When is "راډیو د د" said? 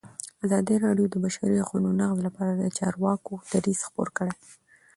0.85-1.15